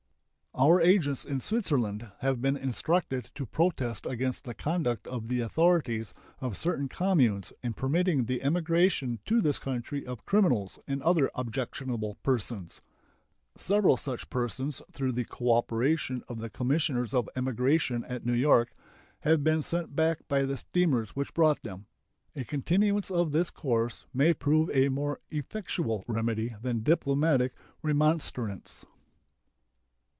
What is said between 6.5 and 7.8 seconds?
certain communes in